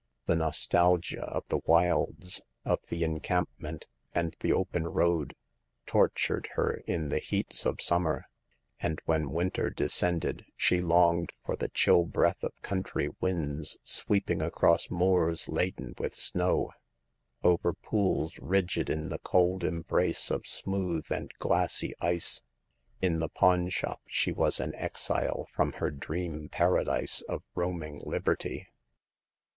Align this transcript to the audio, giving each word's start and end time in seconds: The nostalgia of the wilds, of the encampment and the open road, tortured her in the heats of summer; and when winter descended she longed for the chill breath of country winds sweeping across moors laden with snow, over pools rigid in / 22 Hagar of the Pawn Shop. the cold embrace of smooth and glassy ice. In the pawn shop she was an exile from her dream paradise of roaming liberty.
The 0.25 0.35
nostalgia 0.35 1.21
of 1.21 1.47
the 1.49 1.59
wilds, 1.67 2.41
of 2.65 2.79
the 2.87 3.03
encampment 3.03 3.85
and 4.15 4.35
the 4.39 4.51
open 4.51 4.87
road, 4.87 5.35
tortured 5.85 6.49
her 6.53 6.77
in 6.87 7.09
the 7.09 7.19
heats 7.19 7.67
of 7.67 7.79
summer; 7.79 8.25
and 8.79 8.99
when 9.05 9.29
winter 9.29 9.69
descended 9.69 10.43
she 10.57 10.81
longed 10.81 11.29
for 11.45 11.55
the 11.55 11.67
chill 11.67 12.05
breath 12.05 12.43
of 12.43 12.59
country 12.63 13.09
winds 13.19 13.77
sweeping 13.83 14.41
across 14.41 14.89
moors 14.89 15.47
laden 15.47 15.93
with 15.99 16.15
snow, 16.15 16.71
over 17.43 17.71
pools 17.71 18.39
rigid 18.39 18.89
in 18.89 19.01
/ 19.01 19.01
22 19.01 19.01
Hagar 19.03 19.05
of 19.05 19.09
the 19.11 19.17
Pawn 19.19 19.19
Shop. 19.19 19.23
the 19.23 19.29
cold 19.29 19.63
embrace 19.63 20.31
of 20.31 20.47
smooth 20.47 21.05
and 21.11 21.31
glassy 21.37 21.93
ice. 22.01 22.41
In 23.03 23.19
the 23.19 23.29
pawn 23.29 23.69
shop 23.69 24.01
she 24.07 24.31
was 24.31 24.59
an 24.59 24.73
exile 24.73 25.45
from 25.53 25.73
her 25.73 25.91
dream 25.91 26.49
paradise 26.49 27.21
of 27.29 27.43
roaming 27.53 28.01
liberty. 28.03 28.67